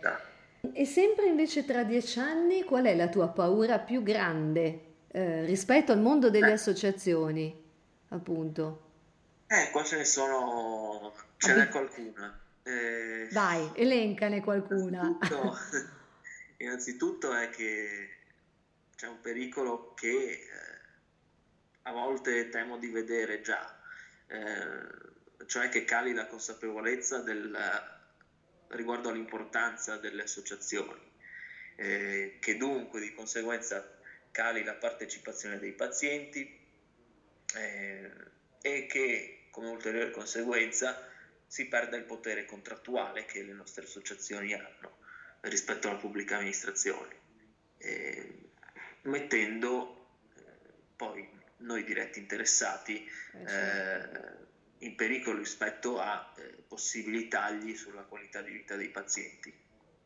E 0.74 0.86
sempre 0.86 1.26
invece 1.26 1.66
tra 1.66 1.84
dieci 1.84 2.20
anni, 2.20 2.64
qual 2.64 2.86
è 2.86 2.96
la 2.96 3.08
tua 3.08 3.30
paura 3.30 3.80
più 3.80 4.04
grande 4.04 4.86
eh, 5.10 5.46
rispetto 5.46 5.92
al 5.92 6.00
mondo 6.00 6.30
delle 6.30 6.50
eh. 6.50 6.54
associazioni, 6.54 7.64
appunto? 8.10 8.86
Eh, 9.48 9.70
qua 9.72 9.84
ce 9.84 9.98
ne 9.98 10.06
sono, 10.06 11.14
ce 11.38 11.56
n'è 11.56 11.70
qualcuna. 11.70 12.40
Eh, 12.64 13.30
Vai, 13.32 13.72
elencane 13.76 14.42
qualcuna. 14.42 15.18
Innanzitutto 16.58 17.34
è 17.34 17.50
che 17.50 18.10
c'è 18.96 19.08
un 19.08 19.22
pericolo 19.22 19.94
che 19.94 20.08
eh, 20.08 20.42
a 21.84 21.92
volte 21.92 22.50
temo 22.50 22.78
di 22.78 22.90
vedere 22.90 23.42
già, 23.42 23.80
eh, 24.28 25.46
cioè 25.46 25.70
che 25.70 25.86
cali 25.86 26.14
la 26.14 26.28
consapevolezza 26.28 27.20
del, 27.20 27.56
riguardo 28.70 29.10
all'importanza 29.10 29.98
delle 29.98 30.24
associazioni, 30.24 31.12
eh, 31.76 32.38
che 32.40 32.58
dunque 32.58 33.00
di 33.00 33.14
conseguenza 33.14 33.96
cali 34.32 34.64
la 34.64 34.74
partecipazione 34.74 35.60
dei 35.60 35.74
pazienti 35.74 36.60
eh, 37.56 38.12
e 38.62 38.86
che 38.86 39.48
come 39.50 39.70
ulteriore 39.70 40.12
conseguenza 40.12 41.10
si 41.48 41.68
perda 41.68 41.96
il 41.96 42.04
potere 42.04 42.46
contrattuale 42.46 43.26
che 43.26 43.42
le 43.42 43.54
nostre 43.54 43.86
associazioni 43.86 44.54
hanno 44.54 44.98
rispetto 45.42 45.90
alla 45.90 45.98
pubblica 45.98 46.36
amministrazione, 46.36 47.16
eh, 47.78 48.50
mettendo 49.04 50.10
eh, 50.36 50.42
poi 50.96 51.28
noi 51.58 51.84
diretti 51.84 52.20
interessati 52.20 53.04
eh, 53.06 53.48
certo. 53.48 54.47
In 54.80 54.96
pericolo 54.96 55.40
rispetto 55.40 56.00
a 56.00 56.34
eh, 56.38 56.64
possibili 56.68 57.28
tagli 57.28 57.76
sulla 57.76 58.04
qualità 58.04 58.42
di 58.42 58.52
vita 58.52 58.76
dei 58.76 58.90
pazienti. 58.90 59.54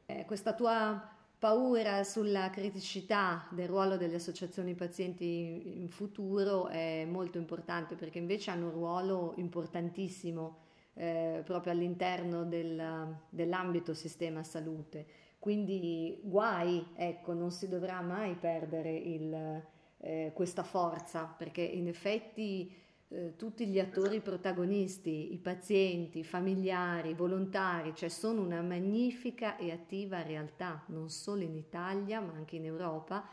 Eh, 0.05 0.25
questa 0.25 0.53
tua 0.53 1.15
paura 1.37 2.03
sulla 2.03 2.51
criticità 2.51 3.47
del 3.49 3.67
ruolo 3.67 3.97
delle 3.97 4.15
associazioni 4.15 4.75
pazienti 4.75 5.79
in 5.81 5.89
futuro 5.89 6.67
è 6.67 7.03
molto 7.05 7.39
importante 7.39 7.95
perché 7.95 8.19
invece 8.19 8.51
hanno 8.51 8.67
un 8.67 8.73
ruolo 8.73 9.33
importantissimo 9.37 10.59
eh, 10.93 11.41
proprio 11.43 11.73
all'interno 11.73 12.43
del, 12.45 13.17
dell'ambito 13.29 13.93
sistema 13.93 14.43
salute. 14.43 15.05
Quindi 15.39 16.19
guai, 16.21 16.85
ecco, 16.95 17.33
non 17.33 17.49
si 17.49 17.67
dovrà 17.67 18.01
mai 18.01 18.35
perdere 18.35 18.95
il, 18.95 19.63
eh, 19.97 20.31
questa 20.35 20.61
forza, 20.61 21.23
perché 21.25 21.61
in 21.61 21.87
effetti 21.87 22.71
eh, 23.13 23.35
tutti 23.35 23.67
gli 23.67 23.79
attori 23.79 24.21
protagonisti, 24.21 25.33
i 25.33 25.37
pazienti, 25.37 26.19
i 26.19 26.23
familiari, 26.23 27.09
i 27.09 27.13
volontari, 27.13 27.93
cioè 27.93 28.07
sono 28.07 28.41
una 28.41 28.61
magnifica 28.61 29.57
e 29.57 29.71
attiva 29.71 30.21
realtà, 30.21 30.83
non 30.87 31.09
solo 31.09 31.41
in 31.41 31.55
Italia 31.55 32.21
ma 32.21 32.31
anche 32.33 32.55
in 32.55 32.65
Europa 32.65 33.27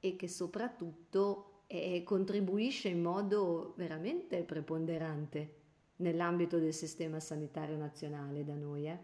e 0.00 0.16
che 0.16 0.26
soprattutto 0.26 1.62
eh, 1.68 2.02
contribuisce 2.04 2.88
in 2.88 3.02
modo 3.02 3.74
veramente 3.76 4.42
preponderante 4.42 5.58
nell'ambito 5.96 6.58
del 6.58 6.74
sistema 6.74 7.20
sanitario 7.20 7.76
nazionale 7.76 8.44
da 8.44 8.54
noi. 8.54 8.88
Eh? 8.88 8.98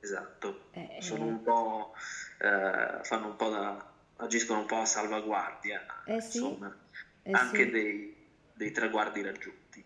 Esatto, 0.00 0.60
eh, 0.70 1.00
un 1.10 1.42
eh. 2.38 2.46
eh, 2.46 3.02
fanno 3.02 3.26
un 3.26 3.36
po' 3.36 3.48
da, 3.50 3.92
agiscono 4.16 4.60
un 4.60 4.66
po' 4.66 4.76
a 4.76 4.84
salvaguardia, 4.86 5.80
eh 6.06 6.20
sì, 6.22 6.38
insomma, 6.38 6.74
eh 7.22 7.32
anche 7.32 7.64
sì. 7.64 7.70
dei, 7.70 8.23
dei 8.54 8.70
traguardi 8.70 9.22
raggiunti. 9.22 9.84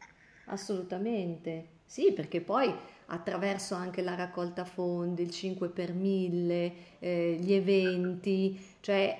Assolutamente, 0.50 1.80
sì, 1.84 2.12
perché 2.12 2.40
poi 2.40 2.74
attraverso 3.06 3.74
anche 3.74 4.00
la 4.02 4.14
raccolta 4.14 4.64
fondi, 4.64 5.22
il 5.22 5.30
5 5.30 5.68
per 5.68 5.92
1000, 5.92 6.72
eh, 6.98 7.36
gli 7.38 7.52
eventi, 7.52 8.58
cioè 8.80 9.18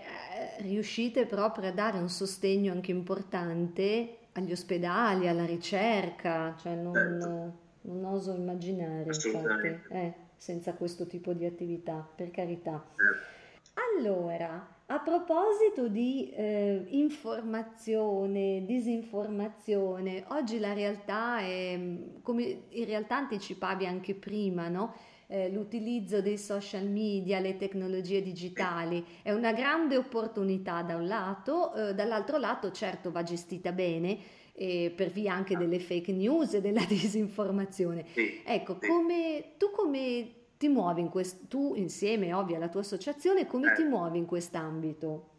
eh, 0.59 0.63
riuscite 0.63 1.27
proprio 1.27 1.69
a 1.69 1.73
dare 1.73 1.99
un 1.99 2.09
sostegno 2.09 2.73
anche 2.73 2.93
importante 2.93 4.17
agli 4.33 4.53
ospedali, 4.53 5.29
alla 5.29 5.45
ricerca, 5.45 6.57
cioè 6.59 6.75
Certo, 6.93 7.31
non, 7.31 7.53
non 7.83 8.05
oso 8.05 8.33
immaginare, 8.35 9.11
infatti, 9.11 9.81
eh, 9.89 10.15
senza 10.37 10.73
questo 10.75 11.07
tipo 11.07 11.35
di 11.35 11.45
attività, 11.45 12.09
per 12.15 12.31
carità. 12.31 12.83
certo. 12.97 13.39
Allora, 13.75 14.77
a 14.91 15.01
proposito 15.01 15.89
di 15.89 16.31
eh, 16.31 16.83
informazione, 16.89 18.65
disinformazione, 18.65 20.25
oggi 20.29 20.59
la 20.59 20.73
realtà 20.73 21.41
è, 21.41 21.77
mh, 21.77 22.23
come 22.23 22.63
in 22.71 22.85
realtà 22.87 23.17
anticipavi 23.17 23.85
anche 23.85 24.15
prima, 24.15 24.69
no? 24.69 24.95
Eh, 25.27 25.51
l'utilizzo 25.51 26.23
dei 26.23 26.39
social 26.39 26.89
media, 26.89 27.39
le 27.39 27.59
tecnologie 27.59 28.23
digitali 28.23 29.05
è 29.21 29.31
una 29.31 29.53
grande 29.53 29.99
opportunità 29.99 30.81
da 30.81 30.97
un 30.97 31.07
lato, 31.07 31.75
eh, 31.75 31.95
dall'altro 31.95 32.39
lato 32.39 32.71
certo 32.71 33.11
va 33.11 33.23
gestita 33.23 33.73
bene 33.73 34.19
per 34.59 35.11
via 35.13 35.35
anche 35.35 35.55
ah, 35.55 35.59
delle 35.59 35.79
fake 35.79 36.11
news 36.11 36.55
e 36.55 36.61
della 36.61 36.83
disinformazione. 36.89 38.07
Ecco, 38.45 38.79
come, 38.79 39.53
tu 39.57 39.71
come 39.71 40.38
ti 40.59 40.69
muovi 40.69 41.01
in 41.01 41.09
questo, 41.09 41.47
tu 41.49 41.75
insieme, 41.77 42.33
ovvio, 42.35 42.57
alla 42.57 42.69
tua 42.69 42.81
associazione, 42.81 43.47
come 43.47 43.73
ti 43.73 43.83
Eh, 43.83 43.85
muovi 43.85 44.19
in 44.19 44.27
quest'ambito? 44.27 45.31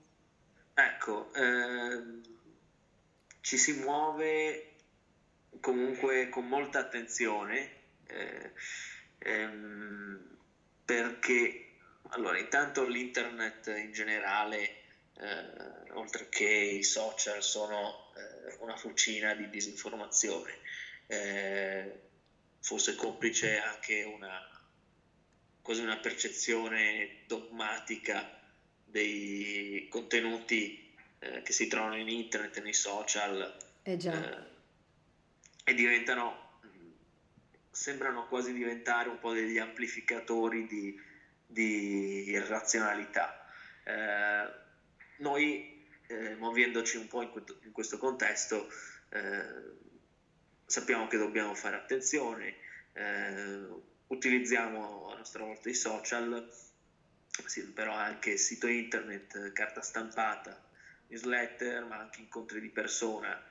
ecco, 0.74 1.34
ehm, 1.34 2.22
ci 3.42 3.58
si 3.58 3.74
muove 3.74 4.76
comunque 5.60 6.30
con 6.30 6.48
molta 6.48 6.80
attenzione 6.80 7.72
eh, 8.08 8.52
ehm, 9.20 10.38
perché 10.86 11.66
allora 12.10 12.38
intanto 12.40 12.86
l'internet 12.88 13.68
in 13.78 13.92
generale 13.92 14.84
eh, 15.16 15.92
oltre 15.94 16.30
che 16.30 16.46
i 16.48 16.84
social 16.84 17.44
sono 17.44 18.12
eh, 18.16 18.56
una 18.60 18.76
fucina 18.78 19.34
di 19.36 19.50
disinformazione 19.50 20.54
eh, 21.08 22.00
forse 22.62 22.96
complice 22.96 23.60
anche 23.60 24.04
una 24.04 24.40
quasi 25.70 25.84
una 25.84 25.98
percezione 25.98 27.18
dogmatica 27.28 28.42
dei 28.84 29.86
contenuti 29.88 30.92
eh, 31.20 31.44
che 31.44 31.52
si 31.54 31.68
trovano 31.68 31.96
in 31.96 32.10
internet 32.10 32.60
nei 32.64 32.74
social 32.74 33.56
Eh 33.84 33.92
eh, 33.92 34.38
e 35.64 35.74
diventano, 35.76 36.58
mh, 36.62 36.68
sembrano 37.70 38.26
quasi 38.26 38.52
diventare 38.52 39.10
un 39.10 39.20
po' 39.20 39.32
degli 39.32 39.60
amplificatori 39.60 40.66
di, 40.66 41.00
di 41.46 42.30
irrazionalità. 42.30 43.46
Eh, 43.84 44.52
noi, 45.18 45.86
eh, 46.08 46.34
muovendoci 46.34 46.98
un 46.98 47.08
po' 47.08 47.22
in, 47.22 47.30
questo 47.30 47.60
in 47.62 47.72
questo 47.72 48.00
contesto, 48.00 48.74
eh, 49.10 49.44
sappiamo 50.66 51.06
che 51.06 51.20
dobbiamo 51.20 51.54
fare 51.54 51.76
attenzione, 51.76 52.56
utilizziamo 54.10 55.12
a 55.12 55.18
nostra 55.18 55.44
volta 55.44 55.70
i 55.70 55.74
social, 55.74 56.48
però 57.74 57.94
anche 57.94 58.38
sito 58.38 58.68
internet, 58.68 59.52
carta 59.54 59.82
stampata, 59.82 60.62
newsletter, 61.08 61.86
ma 61.86 61.98
anche 61.98 62.20
incontri 62.22 62.60
di 62.60 62.70
persona 62.70 63.42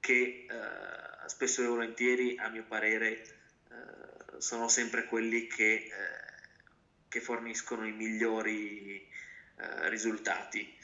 che 0.00 0.46
eh, 0.48 1.28
spesso 1.28 1.62
e 1.62 1.66
volentieri, 1.66 2.36
a 2.38 2.48
mio 2.48 2.64
parere, 2.64 3.22
eh, 3.70 4.40
sono 4.40 4.68
sempre 4.68 5.04
quelli 5.04 5.46
che, 5.46 5.74
eh, 5.74 5.90
che 7.08 7.20
forniscono 7.20 7.86
i 7.86 7.92
migliori 7.92 8.96
eh, 9.56 9.88
risultati. 9.88 10.76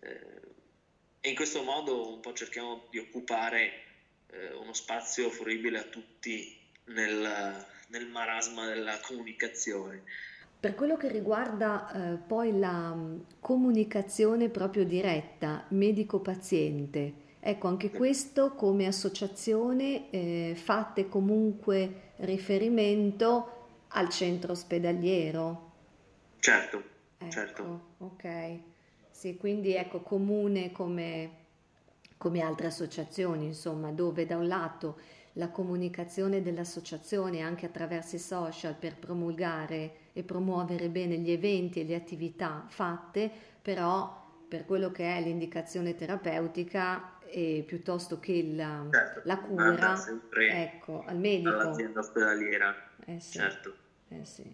Eh, 0.00 0.40
e 1.20 1.28
in 1.28 1.34
questo 1.34 1.62
modo 1.62 2.14
un 2.14 2.20
po' 2.20 2.32
cerchiamo 2.32 2.86
di 2.90 2.98
occupare 2.98 3.82
eh, 4.28 4.52
uno 4.54 4.72
spazio 4.72 5.30
fruibile 5.30 5.80
a 5.80 5.84
tutti 5.84 6.56
nel, 6.84 7.66
nel 7.90 8.08
marasma 8.08 8.66
della 8.66 8.98
comunicazione. 9.00 10.02
per 10.60 10.74
quello 10.74 10.96
che 10.96 11.08
riguarda 11.08 12.12
eh, 12.12 12.16
poi 12.18 12.58
la 12.58 12.94
mh, 12.94 13.24
comunicazione 13.40 14.50
proprio 14.50 14.84
diretta, 14.84 15.64
medico-paziente, 15.68 17.14
ecco, 17.40 17.68
anche 17.68 17.90
questo 17.92 18.54
come 18.54 18.86
associazione 18.86 20.10
eh, 20.10 20.52
fate 20.56 21.08
comunque 21.08 22.12
riferimento 22.16 23.68
al 23.88 24.08
centro 24.10 24.52
ospedaliero. 24.52 25.68
Certo, 26.38 26.82
certo, 27.28 27.62
Ecco, 27.62 27.80
ok. 27.98 28.58
Sì, 29.10 29.36
quindi 29.36 29.74
ecco, 29.74 30.00
comune 30.00 30.72
come, 30.72 31.30
come 32.16 32.40
altre 32.40 32.66
associazioni, 32.68 33.46
insomma, 33.46 33.92
dove 33.92 34.26
da 34.26 34.36
un 34.36 34.46
lato 34.48 34.98
la 35.34 35.48
comunicazione 35.50 36.42
dell'associazione 36.42 37.40
anche 37.40 37.66
attraverso 37.66 38.16
i 38.16 38.18
social 38.18 38.74
per 38.74 38.96
promulgare 38.96 39.92
e 40.12 40.22
promuovere 40.22 40.88
bene 40.88 41.18
gli 41.18 41.30
eventi 41.30 41.80
e 41.80 41.84
le 41.84 41.94
attività 41.94 42.64
fatte, 42.68 43.30
però 43.62 44.18
per 44.48 44.64
quello 44.64 44.90
che 44.90 45.16
è 45.16 45.20
l'indicazione 45.20 45.94
terapeutica 45.94 47.18
e 47.26 47.62
piuttosto 47.64 48.18
che 48.18 48.52
la, 48.54 48.84
certo, 48.90 49.20
la 49.24 49.38
cura, 49.38 49.94
sempre 49.96 50.48
ecco, 50.48 51.04
al 51.06 51.16
medico. 51.18 51.54
all'azienda 51.60 52.00
ospedaliera, 52.00 52.74
Eh 53.06 53.20
sì, 53.20 53.38
certo. 53.38 53.74
eh 54.08 54.24
sì. 54.24 54.52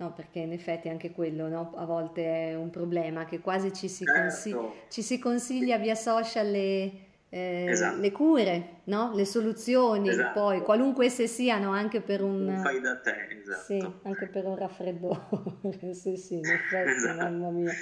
No, 0.00 0.12
perché 0.12 0.40
in 0.40 0.52
effetti 0.52 0.88
anche 0.88 1.10
quello, 1.10 1.48
no? 1.48 1.72
A 1.76 1.84
volte 1.84 2.50
è 2.50 2.54
un 2.56 2.70
problema 2.70 3.24
che 3.24 3.40
quasi 3.40 3.72
ci 3.72 3.88
si 3.88 4.04
consi- 4.04 4.50
Certo, 4.50 4.74
ci 4.90 5.02
si 5.02 5.18
consiglia 5.18 5.76
via 5.78 5.96
social 5.96 6.48
le, 6.50 6.92
eh, 7.30 7.64
le 7.66 7.72
esatto, 7.72 8.10
cure, 8.12 8.80
no? 8.84 9.12
Le 9.14 9.24
soluzioni, 9.24 10.08
poi 10.08 10.56
esatto, 10.56 10.62
qualunque 10.64 11.06
esse 11.06 11.26
siano, 11.26 11.70
anche 11.70 12.00
per 12.00 12.22
un 12.22 12.46
un, 12.48 12.60
fai 12.62 12.80
da 12.80 12.96
te, 12.96 13.42
sì, 13.66 13.76
esatto, 13.76 14.00
anche 14.08 14.26
per 14.26 14.46
un 14.46 14.56
raffreddore. 14.56 15.26
Sì, 15.92 16.16
sì, 16.16 16.34
in 16.38 16.50
effetti, 16.50 16.88
esatto, 16.90 17.22
mamma 17.22 17.50
mia. 17.50 17.72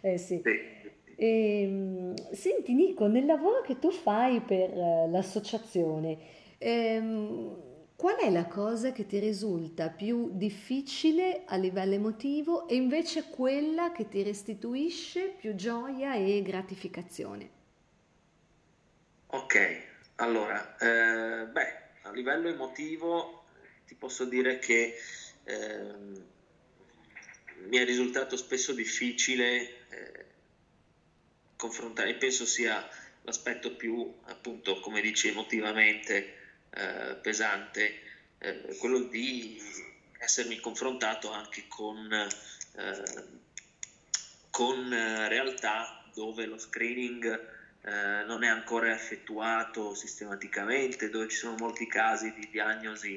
Eh 0.00 0.18
sì. 0.18 0.40
sì, 0.42 0.50
sì. 0.82 0.92
Ehm, 1.16 2.14
senti 2.32 2.74
Nico, 2.74 3.06
nel 3.06 3.24
lavoro 3.24 3.60
che 3.62 3.78
tu 3.78 3.90
fai 3.90 4.40
per 4.40 4.70
eh, 4.76 5.08
l'associazione, 5.08 6.18
ehm, 6.58 7.56
qual 7.96 8.16
è 8.16 8.30
la 8.30 8.46
cosa 8.46 8.92
che 8.92 9.06
ti 9.06 9.18
risulta 9.18 9.88
più 9.90 10.30
difficile 10.36 11.42
a 11.46 11.56
livello 11.56 11.94
emotivo 11.94 12.66
e 12.68 12.74
invece 12.74 13.28
quella 13.30 13.92
che 13.92 14.08
ti 14.08 14.22
restituisce 14.22 15.32
più 15.38 15.54
gioia 15.54 16.14
e 16.14 16.42
gratificazione? 16.42 17.53
Ok, 19.34 19.82
allora, 20.16 20.76
eh, 20.78 21.46
beh, 21.46 21.76
a 22.02 22.12
livello 22.12 22.48
emotivo 22.48 23.46
ti 23.84 23.96
posso 23.96 24.26
dire 24.26 24.60
che 24.60 24.96
ehm, 25.42 26.24
mi 27.66 27.76
è 27.76 27.84
risultato 27.84 28.36
spesso 28.36 28.72
difficile 28.72 29.88
eh, 29.88 30.24
confrontare, 31.56 32.14
penso 32.14 32.46
sia 32.46 32.88
l'aspetto 33.22 33.74
più, 33.74 34.08
appunto, 34.26 34.78
come 34.78 35.00
dici, 35.00 35.26
emotivamente 35.26 36.36
eh, 36.70 37.16
pesante, 37.20 38.02
eh, 38.38 38.76
quello 38.78 39.00
di 39.00 39.60
essermi 40.18 40.60
confrontato 40.60 41.32
anche 41.32 41.64
con, 41.66 42.08
eh, 42.12 43.24
con 44.50 44.92
eh, 44.92 45.26
realtà 45.26 46.04
dove 46.14 46.46
lo 46.46 46.56
screening 46.56 47.62
eh, 47.84 48.22
non 48.24 48.42
è 48.42 48.48
ancora 48.48 48.90
effettuato 48.92 49.94
sistematicamente, 49.94 51.10
dove 51.10 51.28
ci 51.28 51.36
sono 51.36 51.54
molti 51.58 51.86
casi 51.86 52.32
di 52.32 52.48
diagnosi, 52.50 53.14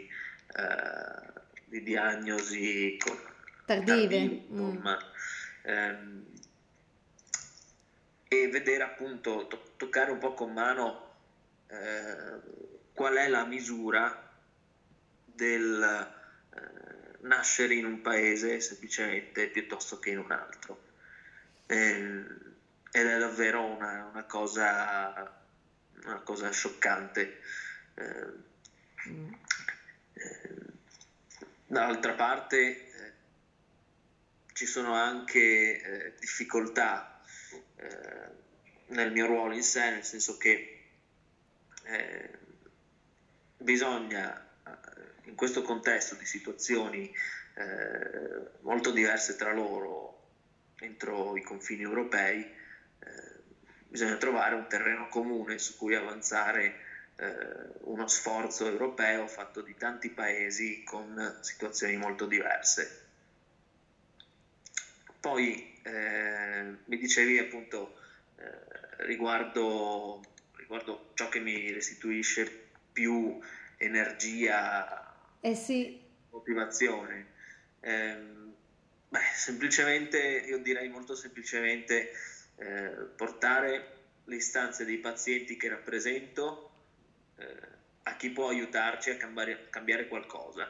eh, 0.53 1.41
di 1.65 1.82
diagnosi 1.84 2.95
con- 2.97 3.19
Tardive? 3.65 4.43
Mm, 4.51 4.88
Ehm, 5.63 6.25
e 8.30 8.47
vedere 8.49 8.84
appunto, 8.84 9.47
to- 9.47 9.73
toccare 9.77 10.12
un 10.12 10.17
po' 10.17 10.34
con 10.34 10.51
mano 10.51 11.06
eh, 11.67 12.39
qual 12.93 13.15
è 13.15 13.27
la 13.27 13.45
misura 13.45 14.15
del 15.25 16.08
eh, 16.53 16.60
nascere 17.21 17.73
in 17.73 17.86
un 17.86 18.01
paese 18.01 18.60
semplicemente 18.60 19.47
piuttosto 19.47 19.99
che 19.99 20.10
in 20.12 20.19
un 20.19 20.32
altro. 20.32 20.80
Ehm, 21.67 22.46
ed 22.97 23.05
è 23.05 23.19
davvero 23.19 23.63
una, 23.63 24.10
una 24.12 24.23
cosa, 24.23 25.31
una 26.03 26.19
cosa 26.21 26.49
scioccante. 26.49 27.41
Mm. 29.07 29.33
ehm, 30.13 30.65
dall'altra 31.67 32.13
parte 32.13 32.57
eh, 32.57 33.13
ci 34.53 34.65
sono 34.65 34.93
anche 34.93 35.39
eh, 35.39 36.13
difficoltà 36.19 37.21
eh, 37.75 38.29
nel 38.88 39.12
mio 39.12 39.27
ruolo 39.27 39.53
in 39.53 39.63
sé, 39.63 39.91
nel 39.91 40.03
senso 40.03 40.38
che 40.38 40.86
eh, 41.83 42.29
bisogna 43.57 44.43
in 45.23 45.36
questo 45.36 45.62
contesto 45.62 46.15
di 46.15 46.25
situazioni 46.25 47.13
eh, 47.53 48.60
molto 48.62 48.91
diverse 48.91 49.36
tra 49.36 49.53
loro 49.53 50.29
entro 50.79 51.38
i 51.38 51.41
confini 51.41 51.83
europei, 51.83 52.41
eh, 52.41 52.56
bisogna 53.88 54.15
trovare 54.17 54.56
un 54.56 54.67
terreno 54.67 55.08
comune 55.10 55.58
su 55.58 55.76
cui 55.78 55.95
avanzare 55.95 56.80
eh, 57.15 57.36
uno 57.82 58.08
sforzo 58.08 58.67
europeo 58.67 59.28
fatto 59.28 59.62
di 59.62 59.76
tanti 59.76 60.10
paesi 60.10 60.84
con 60.84 61.38
situazioni 61.41 61.95
molto 61.97 62.26
diverse. 62.26 63.06
Poi 65.19 65.80
eh, 65.84 66.76
mi 66.86 66.97
dicevi 66.97 67.39
appunto 67.39 68.00
eh, 68.38 69.06
riguardo, 69.06 70.21
riguardo 70.56 71.12
ciò 71.15 71.28
che 71.30 71.39
mi 71.39 71.71
restituisce 71.71 72.65
più 72.91 73.39
energia 73.78 75.08
eh 75.47 75.56
sì. 75.56 76.00
Motivazione. 76.32 77.28
Eh, 77.80 78.17
beh, 79.08 79.19
semplicemente, 79.34 80.17
io 80.19 80.58
direi 80.60 80.89
molto 80.89 81.15
semplicemente, 81.15 82.12
eh, 82.57 82.89
portare 83.15 83.95
le 84.25 84.35
istanze 84.35 84.85
dei 84.85 84.97
pazienti 84.97 85.57
che 85.57 85.69
rappresento 85.69 86.71
eh, 87.37 87.75
a 88.03 88.15
chi 88.15 88.29
può 88.29 88.49
aiutarci 88.49 89.09
a 89.11 89.17
cambiare, 89.17 89.53
a 89.53 89.69
cambiare 89.69 90.07
qualcosa, 90.07 90.67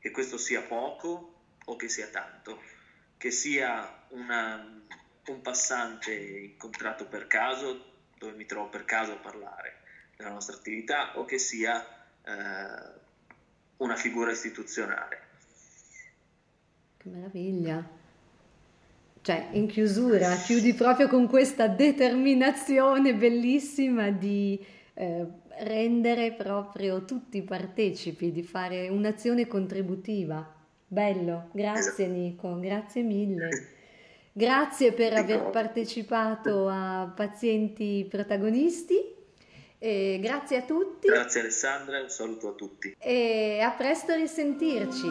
che 0.00 0.10
questo 0.10 0.36
sia 0.36 0.62
poco 0.62 1.34
o 1.64 1.76
che 1.76 1.88
sia 1.88 2.08
tanto, 2.08 2.62
che 3.16 3.30
sia 3.30 4.04
una, 4.08 4.82
un 5.26 5.40
passante 5.40 6.12
incontrato 6.14 7.06
per 7.06 7.26
caso, 7.26 7.92
dove 8.18 8.32
mi 8.32 8.46
trovo 8.46 8.68
per 8.68 8.84
caso 8.84 9.12
a 9.12 9.16
parlare 9.16 9.80
della 10.16 10.30
nostra 10.30 10.56
attività, 10.56 11.18
o 11.18 11.24
che 11.24 11.38
sia 11.38 11.84
eh, 12.22 13.00
una 13.78 13.96
figura 13.96 14.30
istituzionale. 14.30 15.22
Che 16.96 17.08
meraviglia. 17.08 18.02
Cioè, 19.24 19.48
in 19.52 19.68
chiusura, 19.68 20.36
chiudi 20.36 20.74
proprio 20.74 21.08
con 21.08 21.26
questa 21.26 21.66
determinazione 21.66 23.14
bellissima 23.14 24.10
di 24.10 24.62
eh, 24.92 25.26
rendere 25.60 26.32
proprio 26.32 27.06
tutti 27.06 27.40
partecipi, 27.40 28.30
di 28.32 28.42
fare 28.42 28.90
un'azione 28.90 29.46
contributiva. 29.46 30.46
Bello, 30.86 31.48
grazie 31.54 32.04
esatto. 32.04 32.18
Nico, 32.18 32.60
grazie 32.60 33.00
mille. 33.00 33.48
Grazie 34.30 34.92
per 34.92 35.14
aver 35.14 35.48
partecipato 35.48 36.68
a 36.68 37.10
Pazienti 37.16 38.06
Protagonisti 38.06 38.96
e 39.78 40.18
grazie 40.20 40.58
a 40.58 40.62
tutti. 40.64 41.08
Grazie 41.08 41.40
Alessandra, 41.40 41.98
un 41.98 42.10
saluto 42.10 42.48
a 42.48 42.52
tutti. 42.52 42.94
E 42.98 43.60
a 43.62 43.70
presto 43.70 44.12
a 44.12 44.16
risentirci. 44.16 45.06